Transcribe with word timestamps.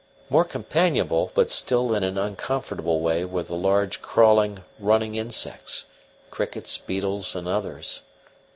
More 0.31 0.45
companionable, 0.45 1.31
but 1.35 1.51
still 1.51 1.93
in 1.93 2.03
an 2.03 2.17
uncomfortable 2.17 3.01
way, 3.01 3.23
were 3.23 3.43
the 3.43 3.53
large 3.53 4.01
crawling, 4.01 4.63
running 4.79 5.13
insects 5.13 5.85
crickets, 6.31 6.75
beetles, 6.79 7.35
and 7.35 7.47
others. 7.47 8.01